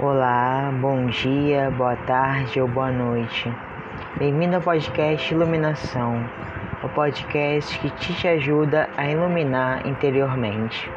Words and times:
Olá, 0.00 0.72
bom 0.80 1.06
dia, 1.06 1.70
boa 1.70 1.94
tarde 1.94 2.60
ou 2.60 2.66
boa 2.66 2.90
noite. 2.90 3.48
Bem-vindo 4.18 4.56
ao 4.56 4.62
podcast 4.62 5.32
Iluminação, 5.32 6.28
o 6.82 6.88
podcast 6.88 7.78
que 7.78 7.90
te 7.90 8.26
ajuda 8.26 8.90
a 8.96 9.08
iluminar 9.08 9.86
interiormente. 9.86 10.90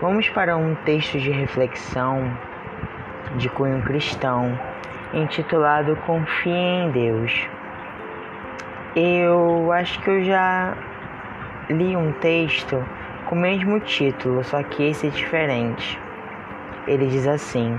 Vamos 0.00 0.28
para 0.28 0.56
um 0.56 0.74
texto 0.74 1.20
de 1.20 1.30
reflexão 1.30 2.36
de 3.36 3.48
cunho 3.48 3.80
cristão 3.82 4.58
intitulado 5.14 5.94
Confie 6.04 6.50
em 6.50 6.90
Deus. 6.90 7.48
Eu 8.96 9.70
acho 9.70 10.00
que 10.00 10.10
eu 10.10 10.24
já 10.24 10.76
li 11.70 11.94
um 11.94 12.12
texto 12.12 12.82
com 13.26 13.34
o 13.34 13.38
mesmo 13.38 13.78
título, 13.80 14.42
só 14.42 14.62
que 14.62 14.88
esse 14.88 15.08
é 15.08 15.10
diferente. 15.10 16.00
Ele 16.86 17.06
diz 17.06 17.26
assim: 17.26 17.78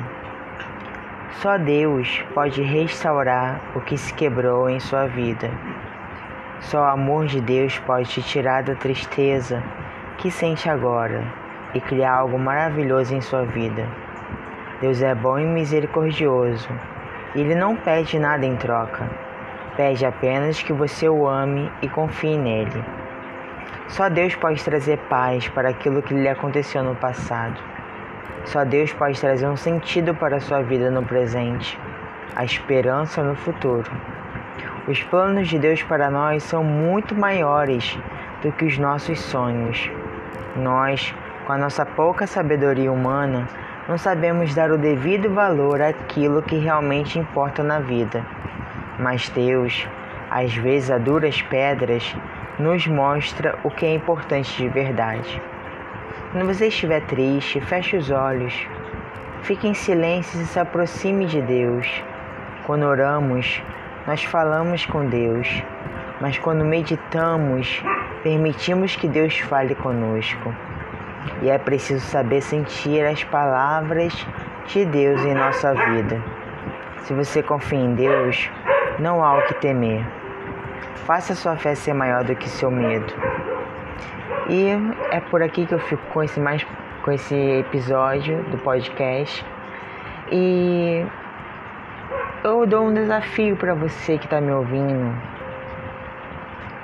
Só 1.42 1.58
Deus 1.58 2.24
pode 2.34 2.62
restaurar 2.62 3.60
o 3.76 3.82
que 3.82 3.98
se 3.98 4.14
quebrou 4.14 4.70
em 4.70 4.80
sua 4.80 5.08
vida. 5.08 5.50
Só 6.60 6.82
o 6.82 6.92
amor 6.92 7.26
de 7.26 7.42
Deus 7.42 7.80
pode 7.80 8.10
te 8.10 8.22
tirar 8.22 8.64
da 8.64 8.76
tristeza 8.76 9.64
que 10.18 10.30
sente 10.30 10.70
agora 10.70 11.24
e 11.74 11.80
criar 11.80 12.16
algo 12.16 12.38
maravilhoso 12.38 13.16
em 13.16 13.22
sua 13.22 13.44
vida. 13.44 13.88
Deus 14.82 15.02
é 15.02 15.16
bom 15.16 15.40
e 15.40 15.46
misericordioso. 15.46 16.70
Ele 17.36 17.56
não 17.56 17.76
pede 17.76 18.20
nada 18.20 18.46
em 18.46 18.56
troca. 18.56 19.10
Pede 19.76 20.06
apenas 20.06 20.62
que 20.62 20.74
você 20.74 21.08
o 21.08 21.28
ame 21.28 21.72
e 21.82 21.88
confie 21.88 22.38
nele. 22.38 22.84
Só 23.90 24.08
Deus 24.08 24.36
pode 24.36 24.64
trazer 24.64 24.98
paz 25.10 25.48
para 25.50 25.70
aquilo 25.70 26.04
que 26.04 26.14
lhe 26.14 26.30
aconteceu 26.30 26.84
no 26.84 26.96
passado. 26.96 27.60
Só 28.46 28.64
Deus 28.64 28.94
pode 28.94 29.20
trazer 29.20 29.48
um 29.48 29.58
sentido 29.58 30.14
para 30.14 30.38
a 30.38 30.40
sua 30.40 30.62
vida 30.62 30.92
no 30.92 31.04
presente, 31.04 31.78
a 32.36 32.46
esperança 32.46 33.24
no 33.24 33.36
futuro. 33.36 33.92
Os 34.88 35.02
planos 35.04 35.48
de 35.48 35.58
Deus 35.58 35.82
para 35.82 36.10
nós 36.10 36.44
são 36.44 36.64
muito 36.64 37.16
maiores 37.16 37.98
do 38.44 38.52
que 38.52 38.66
os 38.66 38.78
nossos 38.78 39.20
sonhos. 39.20 39.92
Nós, 40.56 41.14
com 41.48 41.54
a 41.54 41.58
nossa 41.58 41.84
pouca 41.84 42.28
sabedoria 42.28 42.92
humana, 42.92 43.48
não 43.88 43.98
sabemos 43.98 44.54
dar 44.54 44.72
o 44.72 44.78
devido 44.78 45.34
valor 45.34 45.82
àquilo 45.82 46.44
que 46.44 46.60
realmente 46.60 47.18
importa 47.18 47.64
na 47.64 47.80
vida. 47.80 48.24
Mas 49.00 49.30
Deus, 49.30 49.88
às 50.30 50.54
vezes 50.54 50.92
a 50.92 51.00
duras 51.00 51.42
pedras, 51.42 52.16
nos 52.60 52.86
mostra 52.86 53.58
o 53.64 53.72
que 53.72 53.86
é 53.86 53.94
importante 53.94 54.56
de 54.58 54.68
verdade. 54.68 55.42
Quando 56.32 56.46
você 56.46 56.68
estiver 56.68 57.02
triste, 57.06 57.62
feche 57.62 57.96
os 57.96 58.12
olhos, 58.12 58.54
fique 59.44 59.68
em 59.68 59.74
silêncio 59.74 60.42
e 60.42 60.46
se 60.46 60.60
aproxime 60.60 61.26
de 61.26 61.42
Deus. 61.42 61.88
Quando 62.66 62.84
oramos, 62.84 63.64
nós 64.06 64.24
falamos 64.26 64.86
com 64.86 65.06
Deus, 65.08 65.64
mas 66.20 66.38
quando 66.38 66.66
meditamos, 66.66 67.82
permitimos 68.22 68.96
que 68.96 69.08
Deus 69.08 69.40
fale 69.40 69.74
conosco. 69.74 70.54
E 71.42 71.50
é 71.50 71.58
preciso 71.58 72.06
saber 72.06 72.42
sentir 72.42 73.06
as 73.06 73.24
palavras 73.24 74.14
de 74.68 74.86
Deus 74.86 75.22
em 75.24 75.34
nossa 75.34 75.74
vida. 75.74 76.22
Se 77.04 77.14
você 77.14 77.42
confia 77.42 77.80
em 77.80 77.96
Deus, 77.96 78.50
não 79.00 79.24
há 79.24 79.38
o 79.38 79.42
que 79.44 79.54
temer. 79.56 80.19
Faça 81.06 81.36
sua 81.36 81.56
fé 81.56 81.76
ser 81.76 81.94
maior 81.94 82.24
do 82.24 82.36
que 82.36 82.50
seu 82.50 82.70
medo. 82.70 83.14
E 84.50 84.70
é 85.12 85.20
por 85.20 85.42
aqui 85.42 85.66
que 85.66 85.74
eu 85.74 85.80
fico 85.80 86.02
com 86.14 86.24
esse 86.24 86.40
mais 86.40 86.66
com 87.04 87.12
esse 87.12 87.36
episódio 87.36 88.44
do 88.46 88.58
podcast. 88.58 89.46
E 90.32 91.06
eu 92.44 92.66
dou 92.66 92.88
um 92.88 92.94
desafio 92.94 93.56
para 93.56 93.74
você 93.74 94.18
que 94.18 94.26
está 94.26 94.40
me 94.40 94.52
ouvindo. 94.52 95.16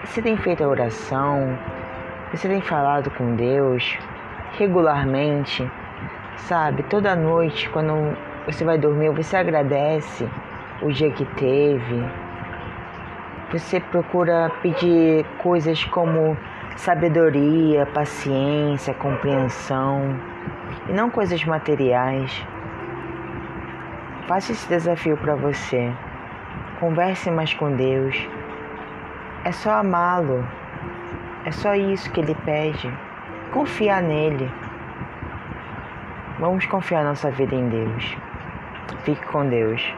Você 0.03 0.21
tem 0.21 0.37
feito 0.37 0.63
a 0.63 0.67
oração? 0.67 1.57
Você 2.31 2.47
tem 2.47 2.61
falado 2.61 3.09
com 3.11 3.35
Deus 3.35 3.97
regularmente? 4.57 5.69
Sabe, 6.37 6.83
toda 6.83 7.15
noite 7.15 7.69
quando 7.69 8.15
você 8.45 8.63
vai 8.63 8.77
dormir, 8.77 9.09
você 9.09 9.37
agradece 9.37 10.29
o 10.81 10.91
dia 10.91 11.09
que 11.11 11.25
teve. 11.25 12.24
Você 13.55 13.79
procura 13.79 14.51
pedir 14.61 15.25
coisas 15.37 15.81
como 15.85 16.37
sabedoria, 16.75 17.85
paciência, 17.85 18.93
compreensão 18.93 20.19
e 20.89 20.91
não 20.91 21.09
coisas 21.09 21.41
materiais. 21.45 22.45
Faça 24.27 24.51
esse 24.51 24.67
desafio 24.67 25.15
para 25.15 25.35
você. 25.35 25.89
Converse 26.81 27.31
mais 27.31 27.53
com 27.53 27.71
Deus. 27.71 28.27
É 29.45 29.53
só 29.53 29.75
amá-lo. 29.75 30.45
É 31.45 31.51
só 31.51 31.75
isso 31.75 32.11
que 32.11 32.19
ele 32.19 32.35
pede. 32.43 32.93
Confiar 33.53 34.03
nele. 34.03 34.51
Vamos 36.39 36.65
confiar 36.65 37.05
nossa 37.05 37.31
vida 37.31 37.55
em 37.55 37.69
Deus. 37.69 38.17
Fique 39.05 39.25
com 39.27 39.47
Deus. 39.47 39.95